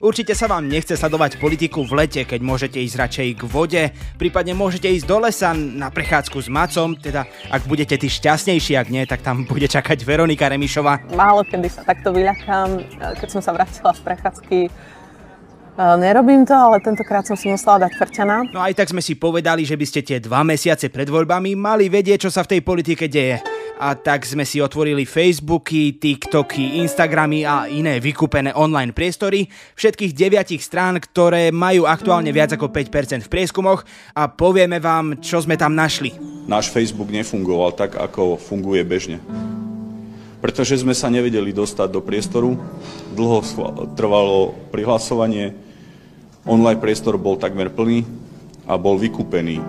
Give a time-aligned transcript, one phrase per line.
[0.00, 3.82] Určite sa vám nechce sledovať politiku v lete, keď môžete ísť radšej k vode,
[4.16, 8.88] prípadne môžete ísť do lesa na prechádzku s macom, teda ak budete tí šťastnejší, ak
[8.88, 11.12] nie, tak tam bude čakať Veronika Remišová.
[11.12, 12.68] Málo kedy sa takto vyľakám,
[13.20, 14.58] keď som sa vrátila z prechádzky.
[16.00, 18.56] Nerobím to, ale tentokrát som si musela dať frťana.
[18.56, 21.92] No aj tak sme si povedali, že by ste tie dva mesiace pred voľbami mali
[21.92, 27.42] vedieť, čo sa v tej politike deje a tak sme si otvorili Facebooky, TikToky, Instagramy
[27.42, 33.32] a iné vykúpené online priestory všetkých deviatich strán, ktoré majú aktuálne viac ako 5% v
[33.32, 33.82] prieskumoch
[34.14, 36.14] a povieme vám, čo sme tam našli.
[36.46, 39.18] Náš Facebook nefungoval tak, ako funguje bežne.
[40.44, 42.52] Pretože sme sa nevedeli dostať do priestoru,
[43.16, 43.40] dlho
[43.96, 45.56] trvalo prihlasovanie,
[46.44, 48.04] online priestor bol takmer plný
[48.68, 49.64] a bol vykúpený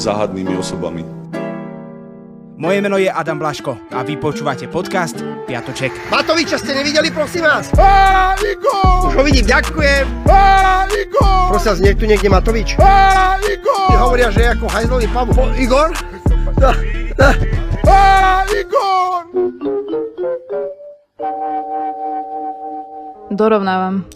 [0.00, 1.25] záhadnými osobami.
[2.56, 5.92] Moje meno je Adam Blaško a vy počúvate podcast Piatoček.
[6.08, 7.68] Matoviča ste nevideli, prosím vás?
[7.76, 9.12] Á, Igor!
[9.12, 10.08] Už ho vidím, ďakujem.
[10.24, 11.52] Á, Igor!
[11.52, 12.80] Prosím vás, tu niekde Matovič?
[12.80, 13.92] Á, Igor!
[13.92, 15.52] Ty hovoria, že je ako hajzlový pavúk.
[15.60, 15.92] Igor?
[16.56, 16.72] No,
[17.20, 17.28] no.
[17.84, 19.20] Á, Igor!
[23.36, 24.08] Dorovnávam.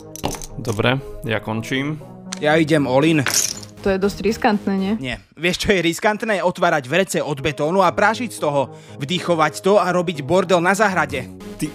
[0.56, 0.96] Dobre,
[1.28, 2.00] ja končím.
[2.40, 3.20] Ja idem Olin.
[3.80, 4.92] To je dosť riskantné, nie?
[5.00, 5.16] Nie.
[5.32, 6.44] Vieš, čo je riskantné?
[6.44, 8.76] Otvárať vrece od betónu a prášiť z toho.
[9.00, 11.32] Vdýchovať to a robiť bordel na záhrade.
[11.56, 11.72] Ty,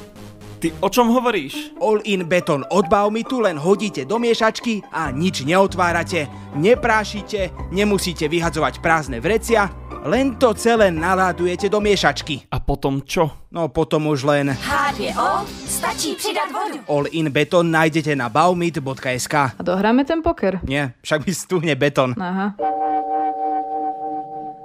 [0.61, 1.73] ty o čom hovoríš?
[1.81, 6.29] All in betón od Baumitu len hodíte do miešačky a nič neotvárate.
[6.53, 9.65] Neprášite, nemusíte vyhadzovať prázdne vrecia,
[10.05, 12.45] len to celé naládujete do miešačky.
[12.53, 13.49] A potom čo?
[13.49, 14.53] No potom už len...
[14.53, 16.77] H2O, stačí pridat vodu.
[16.85, 20.61] All in betón nájdete na baumit.sk A dohráme ten poker?
[20.61, 22.13] Nie, však mi stuhne betón.
[22.21, 22.53] Aha.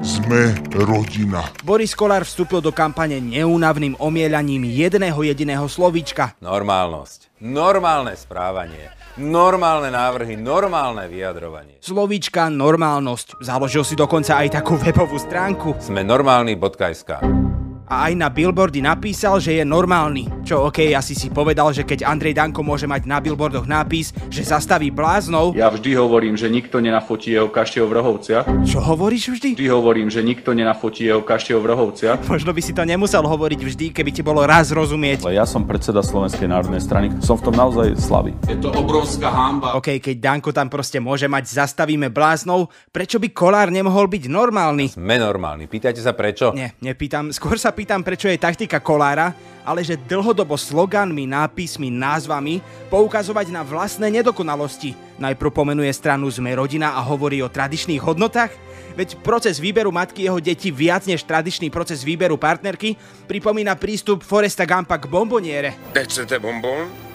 [0.00, 1.44] Sme rodina.
[1.60, 6.32] Boris Kolár vstúpil do kampane neúnavným omielaním jedného jediného slovíčka.
[6.40, 7.36] Normálnosť.
[7.44, 8.99] Normálne správanie.
[9.18, 11.82] Normálne návrhy, normálne vyjadrovanie.
[11.82, 13.42] Slovíčka normálnosť.
[13.42, 15.74] Založil si dokonca aj takú webovú stránku.
[15.82, 17.49] Sme normálny.sk
[17.90, 20.30] a aj na billboardy napísal, že je normálny.
[20.46, 24.46] Čo OK, asi si povedal, že keď Andrej Danko môže mať na billboardoch nápis, že
[24.46, 25.58] zastaví bláznov.
[25.58, 28.46] Ja vždy hovorím, že nikto nenafotí jeho kaštieho v Rohovciach.
[28.62, 29.58] Čo hovoríš vždy?
[29.58, 32.30] Vždy hovorím, že nikto nenafotí jeho kaštieho v Rohovciach.
[32.30, 35.26] Možno by si to nemusel hovoriť vždy, keby ti bolo raz rozumieť.
[35.34, 38.30] Ja som predseda Slovenskej národnej strany, som v tom naozaj slavý.
[38.46, 39.74] Je to obrovská hamba.
[39.74, 44.94] OK, keď Danko tam proste môže mať zastavíme bláznov, prečo by Kolár nemohol byť normálny?
[44.94, 45.66] Sme normálni.
[45.66, 46.54] Pýtajte sa prečo?
[46.54, 47.34] Nie, nepýtam.
[47.34, 53.62] Skôr sa pýtam, prečo je taktika Kolára, ale že dlhodobo sloganmi, nápismi, názvami poukazovať na
[53.62, 54.96] vlastné nedokonalosti.
[55.20, 58.50] Najprv pomenuje stranu Sme rodina a hovorí o tradičných hodnotách,
[58.96, 62.96] veď proces výberu matky jeho deti viac než tradičný proces výberu partnerky
[63.28, 65.76] pripomína prístup Foresta Gampa k bomboniere.
[65.92, 67.09] Nechcete bonbon?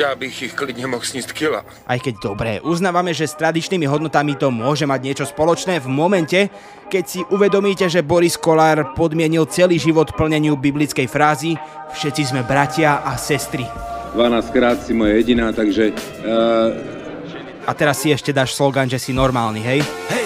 [0.00, 1.60] Ja bych ich klidne mohl sníst kila.
[1.84, 6.48] Aj keď dobre, uznávame, že s tradičnými hodnotami to môže mať niečo spoločné v momente,
[6.88, 13.02] keď si uvedomíte, že Boris Kolár podmienil celý život plneniu biblickej frázy Všetci sme bratia
[13.02, 13.66] a sestry.
[14.14, 15.94] 12 krát si moja jediná, takže...
[16.22, 17.66] Uh...
[17.66, 19.80] A teraz si ešte dáš slogan, že si normálny, hej?
[20.10, 20.19] Hej!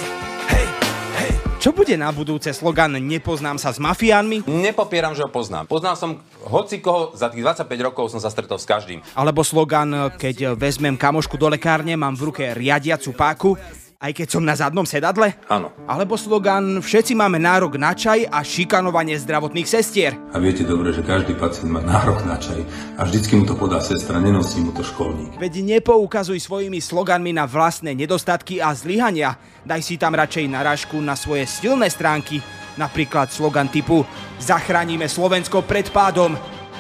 [1.64, 4.44] Čo bude na budúce slogan Nepoznám sa s mafiánmi?
[4.44, 5.64] Nepopieram, že ho poznám.
[5.64, 9.00] Poznal som hoci koho, za tých 25 rokov som sa stretol s každým.
[9.16, 13.56] Alebo slogan Keď vezmem kamošku do lekárne, mám v ruke riadiacu páku,
[14.00, 15.34] aj keď som na zadnom sedadle?
[15.49, 15.72] Áno.
[15.87, 20.16] Alebo slogan Všetci máme nárok na čaj a šikanovanie zdravotných sestier.
[20.32, 22.62] A viete dobre, že každý pacient má nárok na čaj
[22.99, 25.37] a vždycky mu to podá sestra, nenosí mu to školník.
[25.38, 29.38] Veď nepoukazuj svojimi sloganmi na vlastné nedostatky a zlyhania.
[29.65, 32.41] Daj si tam radšej narážku na svoje silné stránky.
[32.75, 34.03] Napríklad slogan typu
[34.43, 36.34] Zachránime Slovensko pred pádom.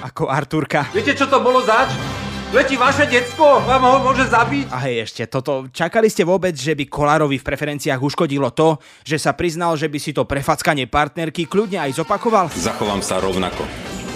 [0.04, 0.92] Ako Arturka.
[0.92, 2.23] Viete, čo to bolo zač?
[2.54, 4.70] Letí vaše decko, vám ho môže zabiť.
[4.70, 5.66] A hej, ešte toto.
[5.74, 9.98] Čakali ste vôbec, že by Kolárovi v preferenciách uškodilo to, že sa priznal, že by
[9.98, 12.54] si to prefackanie partnerky kľudne aj zopakoval?
[12.54, 13.66] Zachovám sa rovnako.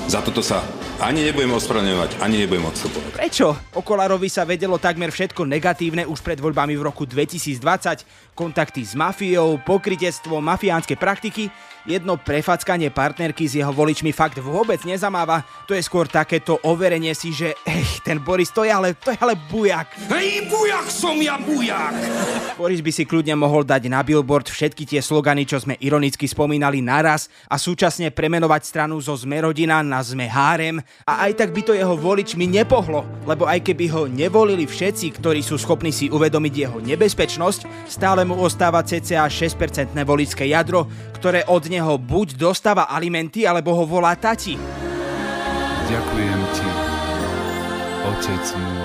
[0.07, 0.63] Za toto sa
[1.03, 3.11] ani nebudem ospravedlňovať, ani nebudem odstupovať.
[3.19, 3.59] Prečo?
[3.75, 8.07] O Kolárovi sa vedelo takmer všetko negatívne už pred voľbami v roku 2020.
[8.39, 11.51] Kontakty s mafiou, pokritectvo, mafiánske praktiky.
[11.89, 15.43] Jedno prefackanie partnerky s jeho voličmi fakt vôbec nezamáva.
[15.67, 19.19] To je skôr takéto overenie si, že ej, ten Boris to je ale, to je
[19.19, 19.91] ale bujak.
[20.07, 21.97] Hej, bujak som ja, bujak!
[22.55, 26.79] Boris by si kľudne mohol dať na billboard všetky tie slogany, čo sme ironicky spomínali
[26.85, 31.63] naraz a súčasne premenovať stranu zo Sme rodina na Sme hárem a aj tak by
[31.65, 36.55] to jeho voličmi nepohlo, lebo aj keby ho nevolili všetci, ktorí sú schopní si uvedomiť
[36.55, 40.85] jeho nebezpečnosť, stále mu ostáva cca 6% voličské jadro,
[41.17, 44.61] ktoré od neho buď dostáva alimenty, alebo ho volá tati.
[45.89, 46.69] Ďakujem ti,
[48.05, 48.78] otec môj.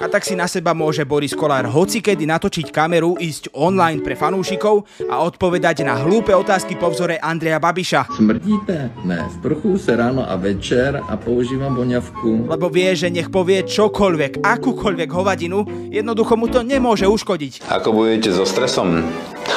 [0.00, 4.88] A tak si na seba môže Boris Kolár hocikedy natočiť kameru, ísť online pre fanúšikov
[5.12, 8.08] a odpovedať na hlúpe otázky po vzore Andreja Babiša.
[8.16, 8.88] Smrdíte?
[9.04, 12.48] Ne, sprchuju se ráno a večer a používam voňavku.
[12.48, 17.68] Lebo vie, že nech povie čokoľvek, akúkoľvek hovadinu, jednoducho mu to nemôže uškodiť.
[17.68, 19.04] Ako bojujete so stresom?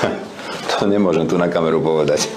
[0.76, 2.28] to nemôžem tu na kameru povedať.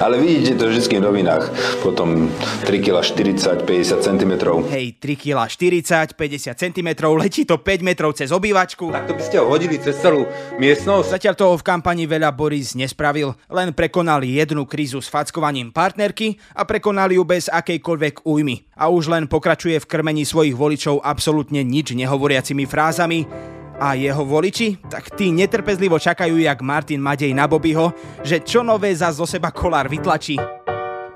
[0.00, 1.44] Ale vidíte to vždy v novinách.
[1.84, 2.32] Potom
[2.64, 4.32] 3 kg 40, 50 cm.
[4.72, 6.88] Hej, 3 kg 40, 50 cm,
[7.20, 8.88] letí to 5 metrov cez obývačku.
[8.88, 10.24] Tak to by ste ho hodili cez celú
[10.56, 11.20] miestnosť.
[11.20, 16.64] Zatiaľ toho v kampani veľa Boris nespravil, len prekonal jednu krízu s fackovaním partnerky a
[16.64, 18.64] prekonal ju bez akejkoľvek újmy.
[18.80, 23.28] A už len pokračuje v krmení svojich voličov absolútne nič nehovoriacimi frázami,
[23.80, 24.76] a jeho voliči?
[24.76, 29.48] Tak tí netrpezlivo čakajú, jak Martin Madej na Bobbyho, že čo nové za zo seba
[29.48, 30.36] kolár vytlačí.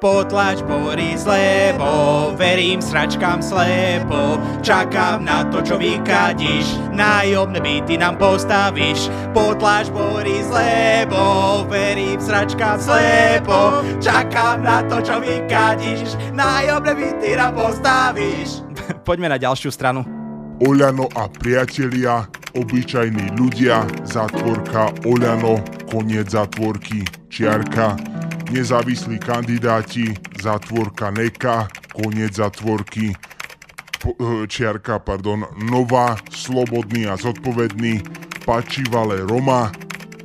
[0.05, 1.89] Potlač Boris, lebo
[2.37, 4.37] verím sračkám slepo.
[4.61, 9.09] Čakám na to, čo vykadíš, nájomné byty nám postavíš.
[9.33, 13.81] Potlač Boris, lebo verím sračkám slepo.
[13.97, 18.61] Čakám na to, čo vykadíš, nájomné byty nám postavíš.
[19.09, 20.05] Poďme na ďalšiu stranu.
[20.61, 25.59] Oľano a priatelia, obyčajní ľudia, zátvorka Oľano,
[25.91, 27.99] koniec zátvorky, čiarka,
[28.55, 33.15] nezávislí kandidáti, zátvorka Neka, koniec zátvorky,
[33.99, 38.05] po, e, čiarka, pardon, Nová, slobodný a zodpovedný,
[38.47, 39.73] Pačivale Roma,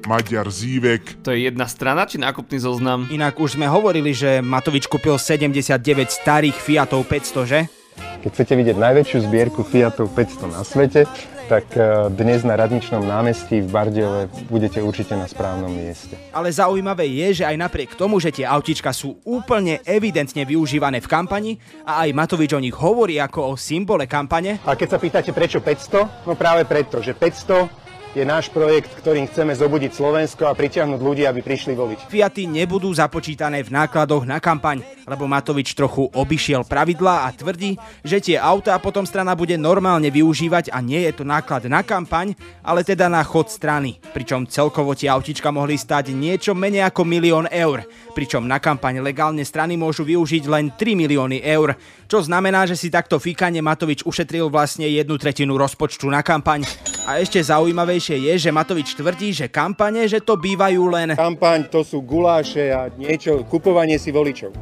[0.05, 1.23] Maďar Zívek.
[1.23, 3.05] To je jedna strana či nákupný zoznam?
[3.13, 5.77] Inak už sme hovorili, že Matovič kúpil 79
[6.09, 7.78] starých Fiatov 500, že?
[8.19, 11.07] Keď chcete vidieť najväčšiu zbierku Fiatov 500 na svete,
[11.48, 16.19] tak e, dnes na Radničnom námestí v Bardiove budete určite na správnom mieste.
[16.36, 21.07] Ale zaujímavé je, že aj napriek tomu, že tie autička sú úplne evidentne využívané v
[21.07, 21.51] kampani
[21.88, 24.60] a aj Matovič o nich hovorí ako o symbole kampane.
[24.68, 29.29] A keď sa pýtate prečo 500, no práve preto, že 500 je náš projekt, ktorým
[29.29, 32.00] chceme zobudiť Slovensko a pritiahnuť ľudí, aby prišli voliť.
[32.09, 38.17] Fiaty nebudú započítané v nákladoch na kampaň, lebo Matovič trochu obišiel pravidlá a tvrdí, že
[38.17, 42.33] tie autá potom strana bude normálne využívať a nie je to náklad na kampaň,
[42.65, 44.01] ale teda na chod strany.
[44.13, 47.85] Pričom celkovo tie autička mohli stať niečo menej ako milión eur,
[48.17, 51.77] pričom na kampaň legálne strany môžu využiť len 3 milióny eur,
[52.09, 56.65] čo znamená, že si takto fíkanie Matovič ušetril vlastne jednu tretinu rozpočtu na kampaň.
[57.09, 61.17] A ešte zaujímavejšie je, že Matovič tvrdí, že kampane, že to bývajú len...
[61.17, 64.53] Kampaň to sú guláše a niečo, kupovanie si voličov.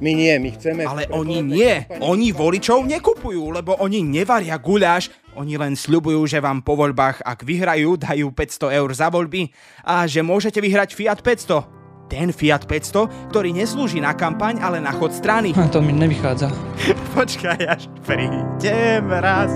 [0.00, 0.88] My nie, my chceme...
[0.88, 6.64] Ale oni nie, oni voličov nekupujú, lebo oni nevaria guľáš, oni len sľubujú, že vám
[6.64, 9.52] po voľbách, ak vyhrajú, dajú 500 eur za voľby.
[9.84, 11.76] A že môžete vyhrať Fiat 500
[12.06, 15.52] ten Fiat 500, ktorý neslúži na kampaň, ale na chod strany.
[15.54, 16.50] A to mi nevychádza.
[17.14, 19.50] Počkaj, až prídem raz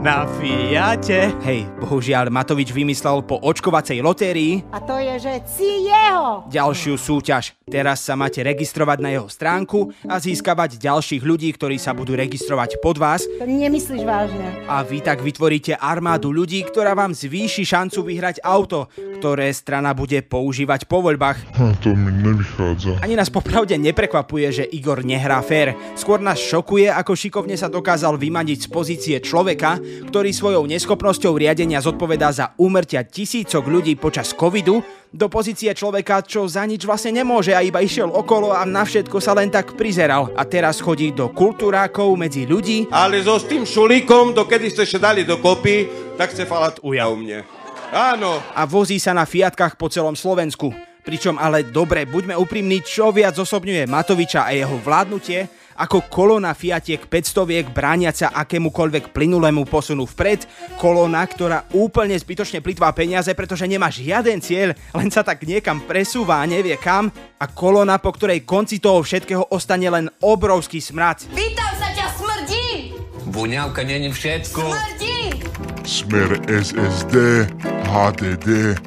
[0.00, 1.34] na Fiate.
[1.44, 4.64] Hej, bohužiaľ Matovič vymyslel po očkovacej lotérii.
[4.72, 6.48] A to je, že si jeho.
[6.48, 7.52] Ďalšiu súťaž.
[7.70, 12.82] Teraz sa máte registrovať na jeho stránku a získavať ďalších ľudí, ktorí sa budú registrovať
[12.82, 13.22] pod vás.
[13.38, 14.66] To nemyslíš vážne.
[14.66, 18.90] A vy tak vytvoríte armádu ľudí, ktorá vám zvýši šancu vyhrať auto,
[19.22, 21.38] ktoré strana bude používať po voľbách.
[21.54, 23.00] Hm, to mi nevychádza.
[23.00, 25.72] Ani nás popravde neprekvapuje, že Igor nehrá fér.
[25.96, 29.80] Skôr nás šokuje, ako šikovne sa dokázal vymaniť z pozície človeka,
[30.12, 36.46] ktorý svojou neschopnosťou riadenia zodpovedá za úmrtia tisícok ľudí počas covidu, do pozície človeka, čo
[36.46, 40.30] za nič vlastne nemôže a iba išiel okolo a na všetko sa len tak prizeral.
[40.38, 42.86] A teraz chodí do kultúrákov medzi ľudí.
[42.94, 47.18] Ale so s tým šulíkom, dokedy ste sa dali dokopy, tak ste falat uja u
[47.18, 47.42] mne.
[47.90, 48.38] Áno.
[48.54, 50.70] A vozí sa na Fiatkách po celom Slovensku.
[51.10, 55.42] Pričom ale dobre, buďme úprimní, čo viac osobňuje Matoviča a jeho vládnutie,
[55.74, 60.46] ako kolona Fiatiek 500 brániaca akémukoľvek plynulému posunu vpred,
[60.78, 66.38] kolona, ktorá úplne zbytočne plitvá peniaze, pretože nemá žiaden cieľ, len sa tak niekam presúva
[66.38, 67.10] a nevie kam,
[67.42, 71.26] a kolona, po ktorej konci toho všetkého ostane len obrovský smrad.
[71.34, 72.94] Vítam sa ťa, smrdí!
[73.34, 74.62] Voňavka není všetko.
[74.62, 75.42] Smrdí!
[75.82, 77.50] Smer SSD,
[77.90, 78.78] HDD,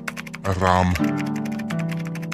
[0.64, 0.96] RAM.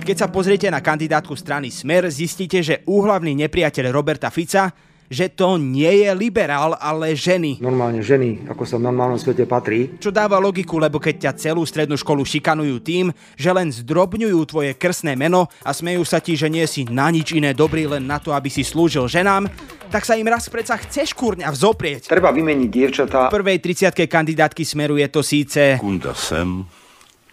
[0.09, 4.73] Keď sa pozriete na kandidátku strany Smer, zistíte, že úhlavný nepriateľ Roberta Fica
[5.09, 7.57] že to nie je liberál, ale ženy.
[7.57, 9.97] Normálne ženy, ako sa v normálnom svete patrí.
[9.97, 14.77] Čo dáva logiku, lebo keď ťa celú strednú školu šikanujú tým, že len zdrobňujú tvoje
[14.77, 18.21] krsné meno a smejú sa ti, že nie si na nič iné dobrý len na
[18.21, 19.49] to, aby si slúžil ženám,
[19.89, 22.05] tak sa im raz predsa chceš kurňa vzoprieť.
[22.05, 23.33] Treba vymeniť dievčatá.
[23.33, 25.81] V prvej 30 kandidátky Smeru je to síce...
[25.81, 26.69] Kunda sem,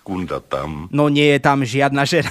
[0.07, 0.87] kunda tam.
[0.95, 2.31] No nie je tam žiadna žena.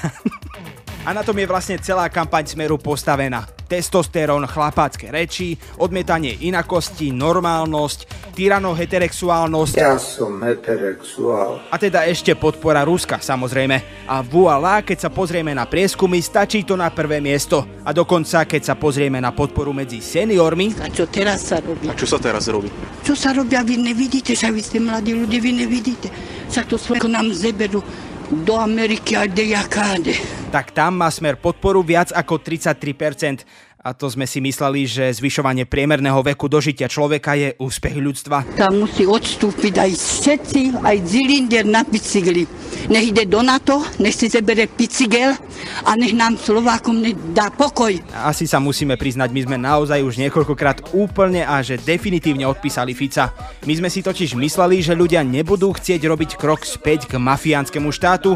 [1.05, 3.45] A na tom je vlastne celá kampaň Smeru postavená.
[3.69, 9.77] Testosterón, chlapácké reči, odmietanie inakosti, normálnosť, tyranoheterexuálnosť.
[9.77, 11.61] Ja som heterexuál.
[11.69, 14.09] A teda ešte podpora Ruska, samozrejme.
[14.09, 17.61] A voilà, keď sa pozrieme na prieskumy, stačí to na prvé miesto.
[17.85, 20.73] A dokonca, keď sa pozrieme na podporu medzi seniormi...
[20.81, 21.85] A čo teraz sa robí?
[21.85, 22.73] A čo sa teraz robí?
[23.05, 26.09] Čo sa robia, vy nevidíte, že vy ste mladí ľudia, vy nevidíte.
[26.49, 27.85] Sa to Slovensko nám zeberú
[28.25, 30.34] do Ameriky a jakáde.
[30.55, 33.43] Tak tam má smer podporu viac ako 33%.
[33.85, 38.57] A to sme si mysleli, že zvyšovanie priemerného veku dožitia človeka je úspech ľudstva.
[38.57, 42.49] Tam musí odstúpiť aj všetci, aj Zilinder na bicykli.
[42.89, 45.37] Nech ide do NATO, nech si zebere bicykel
[45.85, 46.97] a nech nám Slovákom
[47.37, 47.93] dá pokoj.
[48.25, 53.37] Asi sa musíme priznať, my sme naozaj už niekoľkokrát úplne a že definitívne odpísali Fica.
[53.69, 58.33] My sme si totiž mysleli, že ľudia nebudú chcieť robiť krok späť k mafiánskemu štátu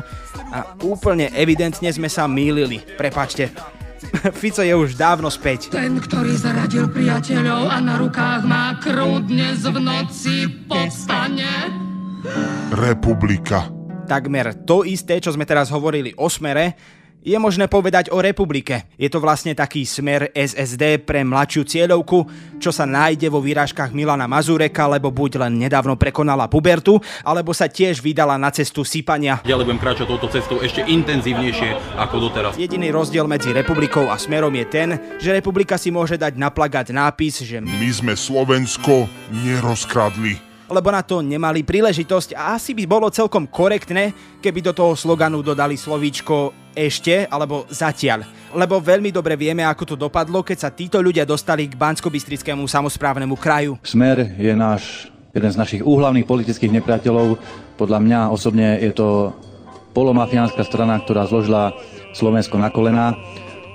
[0.54, 2.86] a úplne evidentne sme sa mýlili.
[3.02, 3.79] Prepačte.
[4.40, 5.72] Fico je už dávno späť.
[5.72, 11.72] Ten, ktorý zaradil priateľov a na rukách má krv dnes v noci povstane.
[12.76, 13.72] Republika.
[14.10, 16.74] Takmer to isté, čo sme teraz hovorili o smere,
[17.20, 18.88] je možné povedať o republike.
[18.96, 22.18] Je to vlastne taký smer SSD pre mladšiu cieľovku,
[22.64, 26.96] čo sa nájde vo výražkách Milana Mazureka, lebo buď len nedávno prekonala pubertu,
[27.28, 29.44] alebo sa tiež vydala na cestu sypania.
[29.44, 32.54] Ďalej budem kráčať touto cestou ešte intenzívnejšie ako doteraz.
[32.56, 36.88] Jediný rozdiel medzi republikou a smerom je ten, že republika si môže dať na plagát
[36.88, 39.12] nápis, že My sme Slovensko
[39.44, 44.94] nerozkradli lebo na to nemali príležitosť a asi by bolo celkom korektné, keby do toho
[44.94, 48.24] sloganu dodali slovíčko ešte alebo zatiaľ.
[48.56, 52.08] Lebo veľmi dobre vieme, ako to dopadlo, keď sa títo ľudia dostali k bansko
[52.66, 53.76] samozprávnemu kraju.
[53.84, 57.38] Smer je náš, jeden z našich úhlavných politických nepriateľov.
[57.76, 59.36] Podľa mňa osobne je to
[59.94, 61.76] polomafiánska strana, ktorá zložila
[62.16, 63.14] Slovensko na kolena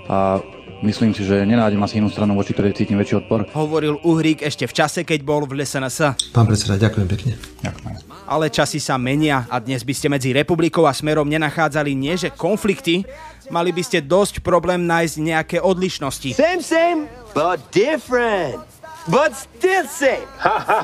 [0.09, 0.41] a
[0.85, 3.49] myslím si, že nenájdem asi inú stranu, voči ktorej cítim väčší odpor.
[3.57, 6.31] Hovoril Uhrík ešte v čase, keď bol v LSNS.
[6.37, 7.33] Pán predseda, ďakujem pekne.
[7.65, 8.05] Ďakujem.
[8.25, 12.33] Ale časy sa menia a dnes by ste medzi republikou a smerom nenachádzali nie že
[12.33, 13.05] konflikty,
[13.49, 16.37] mali by ste dosť problém nájsť nejaké odlišnosti.
[16.37, 18.61] Same, same, but different.
[19.05, 20.25] But still same.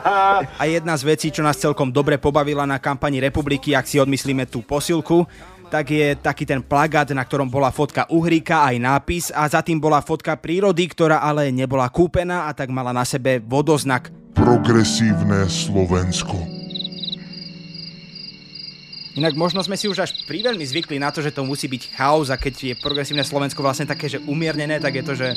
[0.61, 4.45] a jedna z vecí, čo nás celkom dobre pobavila na kampani republiky, ak si odmyslíme
[4.45, 5.25] tú posilku,
[5.71, 9.79] tak je taký ten plagát, na ktorom bola fotka Uhríka aj nápis a za tým
[9.79, 14.11] bola fotka prírody, ktorá ale nebola kúpená a tak mala na sebe vodoznak.
[14.35, 16.35] Progresívne Slovensko.
[19.15, 22.31] Inak možno sme si už až priveľmi zvykli na to, že to musí byť chaos
[22.31, 25.29] a keď je progresívne Slovensko vlastne také, že umiernené, tak je to, že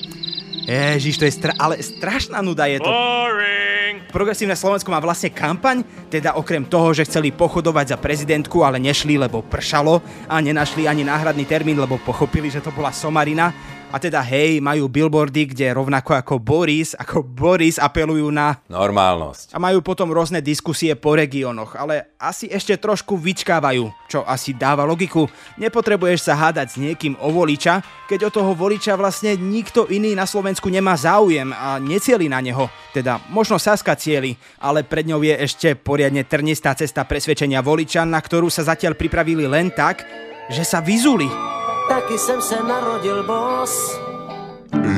[0.65, 2.89] Ježiš, to je stra- ale strašná nuda je to.
[2.89, 3.72] Boring.
[4.09, 9.17] Progresívne Slovensko má vlastne kampaň, teda okrem toho, že chceli pochodovať za prezidentku, ale nešli,
[9.17, 13.53] lebo pršalo a nenašli ani náhradný termín, lebo pochopili, že to bola somarina
[13.93, 18.57] a teda hej, majú billboardy, kde rovnako ako Boris, ako Boris apelujú na...
[18.65, 19.53] Normálnosť.
[19.53, 24.81] A majú potom rôzne diskusie po regiónoch, ale asi ešte trošku vyčkávajú, čo asi dáva
[24.81, 25.29] logiku.
[25.61, 30.25] Nepotrebuješ sa hádať s niekým o voliča, keď o toho voliča vlastne nikto iný na
[30.25, 32.65] Slovensku nemá záujem a necieli na neho.
[32.97, 38.17] Teda možno Saska cieli, ale pred ňou je ešte poriadne trnistá cesta presvedčenia voliča, na
[38.17, 40.01] ktorú sa zatiaľ pripravili len tak,
[40.49, 41.52] že sa vyzuli.
[41.89, 43.99] Taky jsem se narodil boss.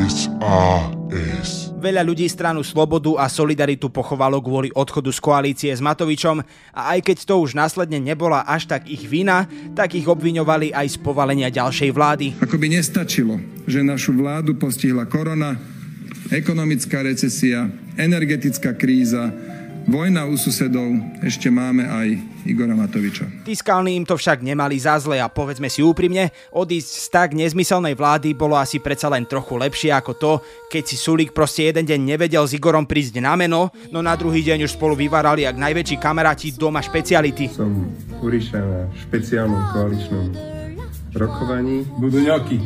[0.06, 1.74] SAS.
[1.76, 6.42] Veľa ľudí stranu Slobodu a Solidaritu pochovalo kvôli odchodu z koalície s Matovičom
[6.74, 9.46] a aj keď to už následne nebola až tak ich vina,
[9.78, 12.28] tak ich obviňovali aj z povalenia ďalšej vlády.
[12.42, 13.38] Ako by nestačilo,
[13.70, 15.62] že našu vládu postihla korona,
[16.34, 17.70] ekonomická recesia,
[18.02, 19.30] energetická kríza,
[19.86, 22.18] Vojna u susedov, ešte máme aj
[22.50, 23.46] Igora Matoviča.
[23.46, 27.94] Fiskálni im to však nemali za zle a povedzme si úprimne, odísť z tak nezmyselnej
[27.94, 30.32] vlády bolo asi predsa len trochu lepšie ako to,
[30.74, 34.42] keď si Sulík proste jeden deň nevedel s Igorom prísť na meno, no na druhý
[34.42, 37.54] deň už spolu vyvárali jak najväčší kamaráti doma špeciality.
[37.54, 37.94] Som
[38.26, 40.26] Uriša na špeciálnom koaličnom
[41.14, 41.86] rokovaní.
[42.02, 42.58] Budú ňoky.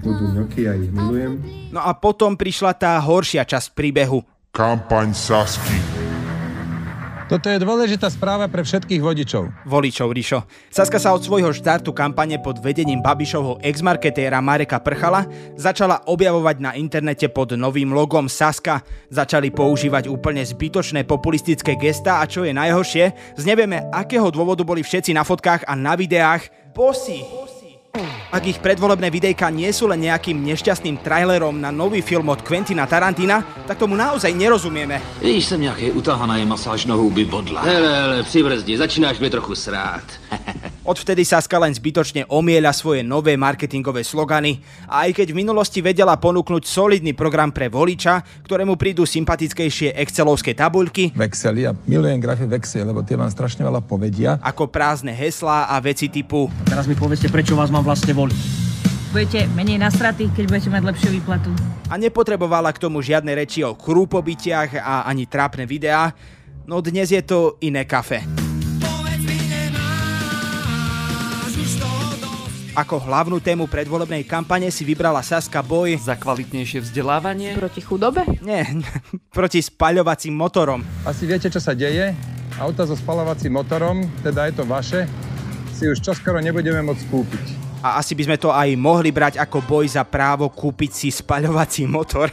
[0.00, 1.36] Budú ňoky, ja ich milujem.
[1.68, 4.24] No a potom prišla tá horšia časť príbehu.
[4.56, 5.99] Kampaň Sasky.
[7.30, 9.54] Toto je dôležitá správa pre všetkých vodičov.
[9.62, 10.42] Voličov, Rišo.
[10.66, 16.74] Saska sa od svojho štartu kampane pod vedením Babišovho ex-marketéra Mareka Prchala začala objavovať na
[16.74, 18.82] internete pod novým logom Saska.
[19.14, 23.44] Začali používať úplne zbytočné populistické gesta a čo je najhoršie, z
[23.94, 27.22] akého dôvodu boli všetci na fotkách a na videách bosí.
[28.30, 32.86] Ak ich predvolebné videjka nie sú len nejakým nešťastným trailerom na nový film od Quentina
[32.86, 35.02] Tarantina, tak tomu naozaj nerozumieme.
[35.18, 37.62] Víš, jsem nějaký utahaný masáž nohou by bodla.
[37.62, 40.02] Hele, hele, přibrzdi, začínáš mi trochu srát.
[40.80, 46.16] Odvtedy Saska len zbytočne omieľa svoje nové marketingové slogany a aj keď v minulosti vedela
[46.16, 52.80] ponúknuť solidný program pre voliča, ktorému prídu sympatickejšie excelovské tabuľky, Vexely a milujem grafy Vexy,
[52.80, 54.40] lebo tie vám strašne veľa povedia.
[54.40, 58.40] ako prázdne heslá a veci typu Teraz mi povedzte, prečo vás mám vlastne voliť.
[59.12, 61.52] Budete menej nasratí, keď budete mať lepšiu výplatu.
[61.92, 66.14] a nepotrebovala k tomu žiadne reči o krúpobytiach a ani trápne videá,
[66.64, 68.39] no dnes je to iné kafe.
[72.70, 77.58] Ako hlavnú tému predvolebnej kampane si vybrala Saska boj Za kvalitnejšie vzdelávanie?
[77.58, 78.22] Proti chudobe?
[78.46, 78.62] Nie,
[79.36, 80.86] proti spaľovacím motorom.
[81.02, 82.14] Asi viete, čo sa deje?
[82.62, 85.10] Auta so spalovacím motorom, teda je to vaše,
[85.74, 87.44] si už čoskoro nebudeme môcť kúpiť.
[87.82, 91.90] A asi by sme to aj mohli brať ako boj za právo kúpiť si spaľovací
[91.90, 92.30] motor.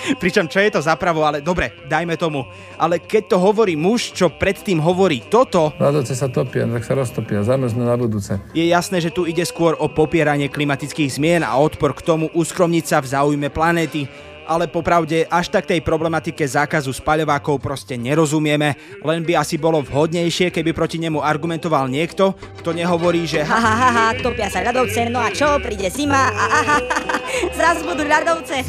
[0.22, 2.44] Pričom čo je to za právo, ale dobre, dajme tomu.
[2.76, 7.44] Ale keď to hovorí muž, čo predtým hovorí toto, Ľadovce sa topia, tak sa roztopia,
[7.44, 8.38] zamrznú na budúce.
[8.52, 12.84] je jasné, že tu ide skôr o popieranie klimatických zmien a odpor k tomu uskromniť
[12.84, 14.08] sa v záujme planéty.
[14.46, 20.54] Ale popravde až tak tej problematike zákazu spaľovákov proste nerozumieme, len by asi bolo vhodnejšie,
[20.54, 25.10] keby proti nemu argumentoval niekto, kto nehovorí, že Ha, ha, ha, ha, topia sa ľadovce,
[25.10, 26.30] no a čo, príde zima?
[26.30, 27.16] A aha, ha, ha,
[27.54, 28.62] zrazu budú ľadovce.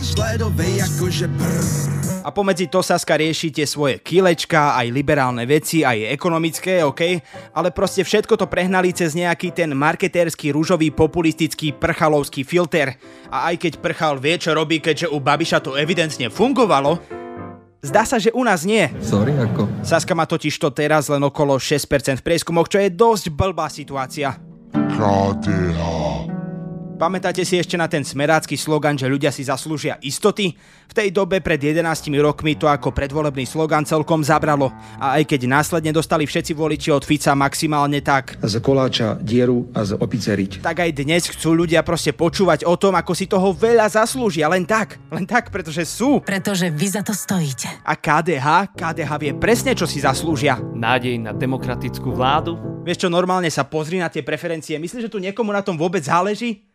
[2.28, 7.24] A pomedzi to Saska rieši tie svoje kilečka, aj liberálne veci, aj ekonomické, OK?
[7.56, 13.00] Ale proste všetko to prehnali cez nejaký ten marketérsky, rúžový, populistický, prchalovský filter.
[13.32, 17.00] A aj keď prchal vie, čo robí, keďže u Babiša to evidentne fungovalo,
[17.80, 18.92] zdá sa, že u nás nie.
[19.00, 19.80] Sorry, ako?
[19.80, 24.36] Saska má totiž to teraz len okolo 6% v prieskumoch, čo je dosť blbá situácia.
[24.76, 26.07] KDH.
[26.98, 30.58] Pamätáte si ešte na ten smerácky slogan, že ľudia si zaslúžia istoty?
[30.90, 31.86] V tej dobe pred 11
[32.18, 34.74] rokmi to ako predvolebný slogan celkom zabralo.
[34.98, 39.86] A aj keď následne dostali všetci voliči od Fica maximálne tak, Z koláča dieru a
[39.86, 40.66] z opice riť.
[40.66, 44.50] tak aj dnes chcú ľudia proste počúvať o tom, ako si toho veľa zaslúžia.
[44.50, 46.26] Len tak, len tak, pretože sú.
[46.26, 47.70] Pretože vy za to stojíte.
[47.86, 50.58] A KDH, KDH vie presne, čo si zaslúžia.
[50.74, 52.58] Nádej na demokratickú vládu?
[52.82, 54.82] Vieš čo, normálne sa pozri na tie preferencie.
[54.82, 56.66] Myslíš, že tu niekomu na tom vôbec záleží?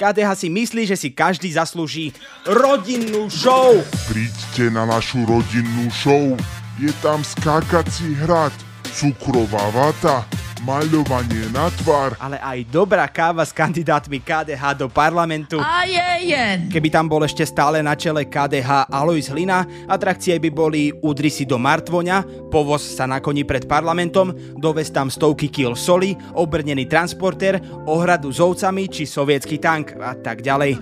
[0.00, 2.16] KDH si myslí, že si každý zaslúži
[2.48, 3.76] rodinnú show.
[4.08, 6.32] Príďte na našu rodinnú show.
[6.80, 8.48] Je tam skákací hrad,
[8.96, 10.24] cukrová vata,
[10.64, 12.16] maľovanie na tvár.
[12.20, 15.56] Ale aj dobrá káva s kandidátmi KDH do parlamentu.
[15.58, 16.68] A je jen.
[16.68, 21.48] Keby tam bol ešte stále na čele KDH Alois Hlina, atrakcie by boli udry si
[21.48, 27.56] do Martvoňa, povoz sa na koni pred parlamentom, dovez tam stovky kil soli, obrnený transporter,
[27.88, 30.76] ohradu s ovcami či sovietský tank a tak ďalej.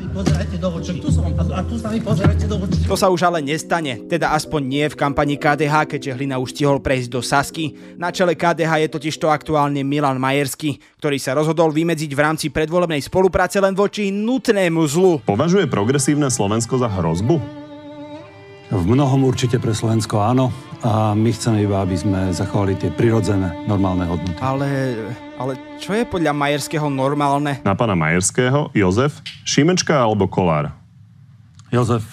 [2.89, 6.83] To sa už ale nestane, teda aspoň nie v kampani KDH, keďže Hlina už stihol
[6.83, 7.79] prejsť do Sasky.
[7.95, 12.47] Na čele KDH je totiž to aktuálne Milan Majersky, ktorý sa rozhodol vymedziť v rámci
[12.49, 15.21] predvolebnej spolupráce len voči nutnému zlu.
[15.25, 17.37] Považuje progresívne Slovensko za hrozbu?
[18.69, 20.53] V mnohom určite pre Slovensko áno
[20.85, 24.37] a my chceme iba, aby sme zachovali tie prirodzené, normálne hodnoty.
[24.45, 24.69] Ale,
[25.41, 27.65] ale čo je podľa Majerského normálne?
[27.65, 30.71] Na pána Majerského, Jozef, Šimečka alebo Kolár?
[31.73, 32.05] Jozef,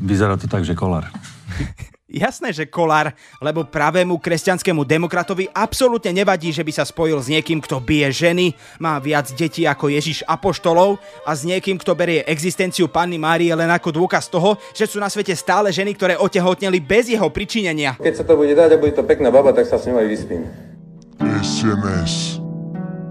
[0.00, 1.08] vyzerá to tak, že kolár.
[2.12, 7.56] Jasné, že Kolár, lebo pravému kresťanskému demokratovi absolútne nevadí, že by sa spojil s niekým,
[7.64, 12.92] kto bije ženy, má viac detí ako Ježiš Apoštolov a s niekým, kto berie existenciu
[12.92, 17.08] Panny Márie len ako dôkaz toho, že sú na svete stále ženy, ktoré otehotneli bez
[17.08, 17.96] jeho pričinenia.
[17.96, 20.08] Keď sa to bude dať a bude to pekná baba, tak sa s ňou aj
[20.12, 20.44] vyspím.
[21.40, 22.41] SMS.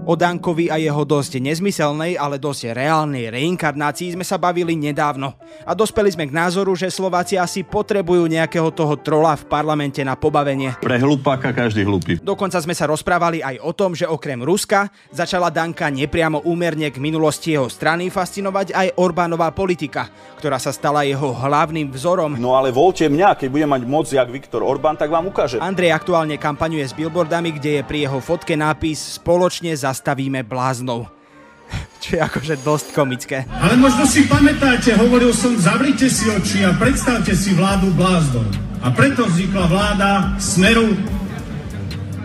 [0.02, 5.38] O Dankovi a jeho dosť nezmyselnej, ale dosť reálnej reinkarnácii sme sa bavili nedávno.
[5.62, 10.18] A dospeli sme k názoru, že Slováci asi potrebujú nejakého toho trola v parlamente na
[10.18, 10.74] pobavenie.
[10.82, 12.18] Pre hlupáka každý hlupý.
[12.18, 16.98] Dokonca sme sa rozprávali aj o tom, že okrem Ruska začala Danka nepriamo úmerne k
[16.98, 20.10] minulosti jeho strany fascinovať aj Orbánová politika,
[20.42, 22.42] ktorá sa stala jeho hlavným vzorom.
[22.42, 25.62] No ale voľte mňa, keď budem mať moc jak Viktor Orbán, tak vám ukážem.
[25.62, 31.12] Andrej aktuálne kampaňuje s billboardami, kde je pri jeho fotke nápis Spoločne zastavíme bláznov.
[32.02, 33.44] Čo je akože dosť komické.
[33.52, 38.48] Ale možno si pamätáte, hovoril som, zavrite si oči a predstavte si vládu blázdov.
[38.82, 40.90] A preto vznikla vláda Smeru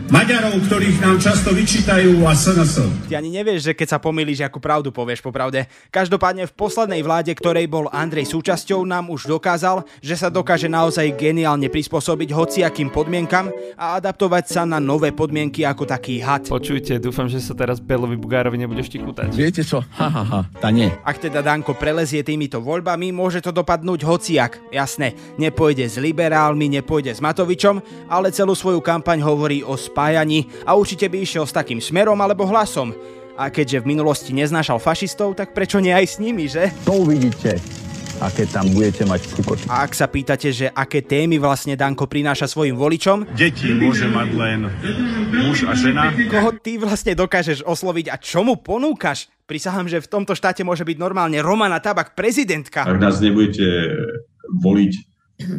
[0.08, 2.80] Maďarov, ktorých nám často vyčítajú a SNS.
[3.12, 5.68] Ty ani nevieš, že keď sa pomýliš, akú pravdu povieš popravde.
[5.92, 11.12] Každopádne v poslednej vláde, ktorej bol Andrej súčasťou, nám už dokázal, že sa dokáže naozaj
[11.12, 16.48] geniálne prispôsobiť hociakým podmienkam a adaptovať sa na nové podmienky ako taký had.
[16.48, 19.36] Počujte, dúfam, že sa teraz Belovi Bugárovi nebudeš tikútať.
[19.36, 19.84] Viete čo?
[19.84, 20.88] Ha, ha, ha, tá nie.
[21.04, 24.72] Ak teda Danko prelezie týmito voľbami, môže to dopadnúť hociak.
[24.72, 30.78] Jasné, nepôjde s liberálmi, nepôjde s Matovičom, ale celú svoju kampaň hovorí o spájaní a
[30.78, 32.94] určite by išiel s takým smerom alebo hlasom.
[33.34, 36.70] A keďže v minulosti neznášal fašistov, tak prečo nie aj s nimi, že?
[36.86, 37.58] To uvidíte,
[38.22, 39.66] aké tam budete mať kukot.
[39.70, 44.30] A ak sa pýtate, že aké témy vlastne Danko prináša svojim voličom, Deti môže mať
[44.38, 44.60] len
[45.34, 46.14] muž a žena.
[46.14, 49.30] koho ty vlastne dokážeš osloviť a čo mu ponúkaš?
[49.50, 52.86] Prisahám, že v tomto štáte môže byť normálne Romana Tabak prezidentka.
[52.86, 53.66] Ak nás nebudete
[54.62, 54.94] voliť,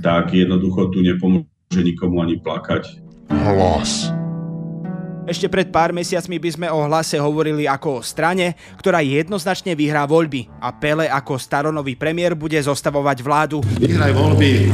[0.02, 3.02] tak jednoducho tu nepomôže nikomu ani plakať.
[3.30, 4.10] Hlas.
[5.28, 10.08] Ešte pred pár mesiacmi by sme o hlase hovorili ako o strane, ktorá jednoznačne vyhrá
[10.08, 13.60] voľby a Pele ako staronový premiér bude zostavovať vládu.
[13.76, 14.72] Vyhraj voľby.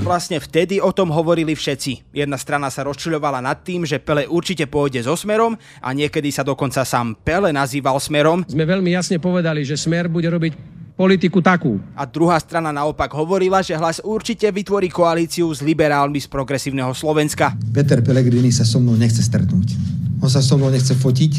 [0.00, 2.16] Vlastne vtedy o tom hovorili všetci.
[2.16, 5.52] Jedna strana sa rozčuľovala nad tým, že Pele určite pôjde so Smerom
[5.84, 8.48] a niekedy sa dokonca sám Pele nazýval Smerom.
[8.48, 11.78] Sme veľmi jasne povedali, že Smer bude robiť politiku takú.
[11.94, 17.54] A druhá strana naopak hovorila, že hlas určite vytvorí koalíciu s liberálmi z progresívneho Slovenska.
[17.70, 19.78] Peter Pellegrini sa so mnou nechce stretnúť.
[20.18, 21.32] On sa so mnou nechce fotiť,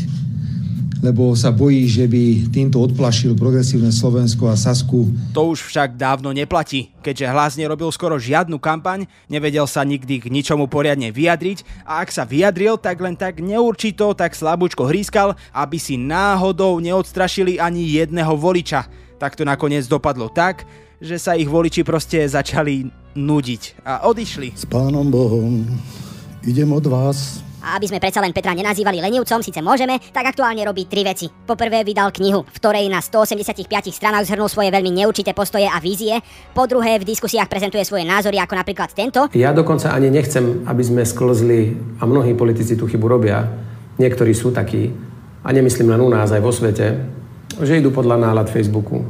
[1.03, 5.11] lebo sa bojí, že by týmto odplašil progresívne Slovensko a Sasku.
[5.35, 6.95] To už však dávno neplatí.
[7.03, 12.15] Keďže hlas nerobil skoro žiadnu kampaň, nevedel sa nikdy k ničomu poriadne vyjadriť a ak
[12.15, 18.39] sa vyjadril, tak len tak neurčito, tak slabúčko hrískal, aby si náhodou neodstrašili ani jedného
[18.39, 18.87] voliča.
[19.19, 20.63] Tak to nakoniec dopadlo tak,
[21.03, 22.87] že sa ich voliči proste začali
[23.19, 24.55] nudiť a odišli.
[24.55, 25.67] S pánom Bohom
[26.47, 27.43] idem od vás.
[27.59, 31.27] A aby sme predsa len Petra nenazývali lenivcom, síce môžeme, tak aktuálne robí tri veci.
[31.27, 36.15] Poprvé vydal knihu, v ktorej na 185 stranách zhrnul svoje veľmi neurčité postoje a vízie.
[36.55, 39.27] Po druhé v diskusiách prezentuje svoje názory, ako napríklad tento.
[39.35, 43.43] Ja dokonca ani nechcem, aby sme sklzli, a mnohí politici tú chybu robia,
[43.99, 44.95] niektorí sú takí,
[45.43, 47.18] a nemyslím len u nás, aj vo svete,
[47.59, 49.03] že idú podľa nálad Facebooku.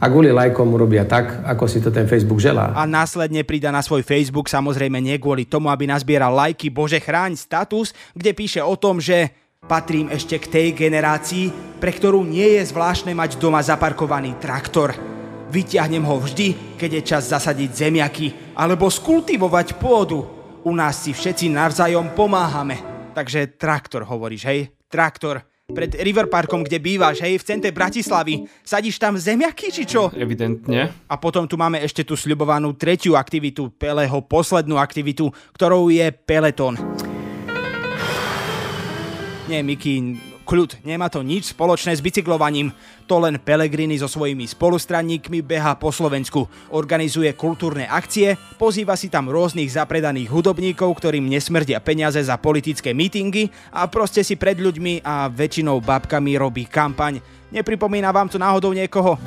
[0.00, 2.72] A kvôli lajkom robia tak, ako si to ten Facebook želá.
[2.72, 7.36] A následne prida na svoj Facebook samozrejme nie kvôli tomu, aby nazbieral lajky, bože chráň
[7.36, 9.28] status, kde píše o tom, že
[9.68, 14.96] patrím ešte k tej generácii, pre ktorú nie je zvláštne mať doma zaparkovaný traktor.
[15.52, 20.24] Vyťahnem ho vždy, keď je čas zasadiť zemiaky alebo skultivovať pôdu.
[20.64, 22.80] U nás si všetci navzájom pomáhame.
[23.12, 24.72] Takže traktor hovoríš, hej?
[24.88, 28.46] Traktor pred River Parkom, kde bývaš, hej, v centre Bratislavy.
[28.62, 30.10] Sadíš tam zemiaky, či čo?
[30.14, 30.92] Evidentne.
[31.10, 36.78] A potom tu máme ešte tú sľubovanú tretiu aktivitu, Peleho poslednú aktivitu, ktorou je Peloton.
[39.50, 42.74] Nie, Miki, kľud, nemá to nič spoločné s bicyklovaním.
[43.06, 49.30] To len Pelegrini so svojimi spolustranníkmi beha po Slovensku, organizuje kultúrne akcie, pozýva si tam
[49.30, 55.30] rôznych zapredaných hudobníkov, ktorým nesmrdia peniaze za politické mítingy a proste si pred ľuďmi a
[55.30, 57.22] väčšinou babkami robí kampaň.
[57.54, 59.22] Nepripomína vám to náhodou niekoho?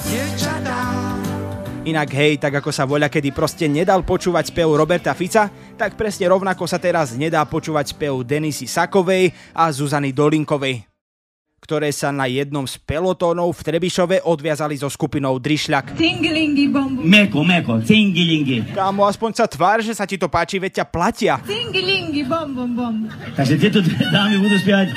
[1.83, 6.31] Inak hej, tak ako sa voľa kedy proste nedal počúvať spev Roberta Fica, tak presne
[6.31, 10.92] rovnako sa teraz nedá počúvať spev Denisy Sakovej a Zuzany Dolinkovej
[11.63, 15.95] ktoré sa na jednom z pelotónov v Trebišove odviazali so skupinou Drišľak.
[15.95, 16.91] Cingilingi bom.
[16.99, 18.75] Meko, meko, cingilingi.
[18.75, 21.33] Kámo, aspoň sa tvár, že sa ti to páči, veď ťa platia.
[21.47, 22.95] Cingilingi bom bom bom.
[23.39, 24.91] Takže tieto dve dámy budú spievať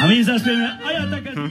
[0.00, 1.50] a my zaspieme a ja taká hm.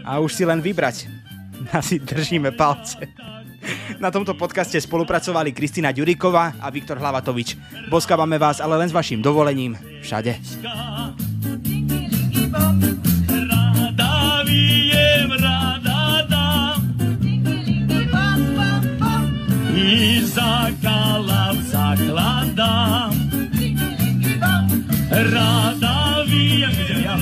[0.00, 1.04] A už si len vybrať.
[1.76, 2.96] Asi držíme palce.
[4.00, 7.60] Na tomto podcaste spolupracovali Kristina Ďuriková a Viktor Hlavatovič.
[7.92, 10.40] Boskávame vás ale len s vašim dovolením všade.
[12.50, 12.99] Zabijem
[19.80, 23.10] i zakala zaklada.
[25.10, 26.68] Rada wija,
[27.04, 27.16] ja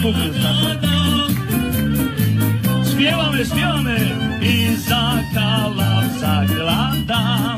[2.91, 3.99] Śpiewamy, śpiewamy
[4.43, 7.57] i zakala zaglada.